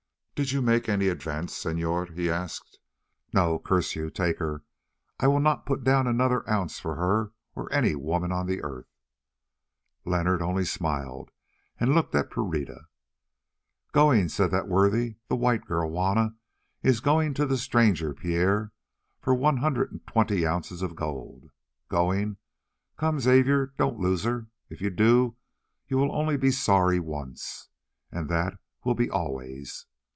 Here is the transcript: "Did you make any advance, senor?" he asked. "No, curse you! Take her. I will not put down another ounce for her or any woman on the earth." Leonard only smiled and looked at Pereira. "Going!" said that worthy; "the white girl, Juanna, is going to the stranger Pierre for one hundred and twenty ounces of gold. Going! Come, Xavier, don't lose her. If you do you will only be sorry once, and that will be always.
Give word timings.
"Did 0.47 0.51
you 0.51 0.63
make 0.63 0.89
any 0.89 1.07
advance, 1.07 1.55
senor?" 1.55 2.07
he 2.07 2.27
asked. 2.27 2.79
"No, 3.31 3.59
curse 3.59 3.95
you! 3.95 4.09
Take 4.09 4.39
her. 4.39 4.63
I 5.19 5.27
will 5.27 5.39
not 5.39 5.67
put 5.67 5.83
down 5.83 6.07
another 6.07 6.49
ounce 6.49 6.79
for 6.79 6.95
her 6.95 7.31
or 7.53 7.71
any 7.71 7.93
woman 7.93 8.31
on 8.31 8.47
the 8.47 8.63
earth." 8.63 8.87
Leonard 10.03 10.41
only 10.41 10.65
smiled 10.65 11.29
and 11.79 11.93
looked 11.93 12.15
at 12.15 12.31
Pereira. 12.31 12.87
"Going!" 13.91 14.29
said 14.29 14.49
that 14.49 14.67
worthy; 14.67 15.17
"the 15.27 15.35
white 15.35 15.65
girl, 15.67 15.91
Juanna, 15.91 16.33
is 16.81 17.01
going 17.01 17.35
to 17.35 17.45
the 17.45 17.55
stranger 17.55 18.11
Pierre 18.15 18.71
for 19.19 19.35
one 19.35 19.57
hundred 19.57 19.91
and 19.91 20.07
twenty 20.07 20.43
ounces 20.43 20.81
of 20.81 20.95
gold. 20.95 21.51
Going! 21.87 22.37
Come, 22.97 23.19
Xavier, 23.19 23.73
don't 23.77 23.99
lose 23.99 24.23
her. 24.23 24.47
If 24.71 24.81
you 24.81 24.89
do 24.89 25.35
you 25.87 25.97
will 25.97 26.11
only 26.15 26.35
be 26.35 26.49
sorry 26.49 26.99
once, 26.99 27.69
and 28.11 28.27
that 28.29 28.55
will 28.83 28.95
be 28.95 29.07
always. 29.07 29.85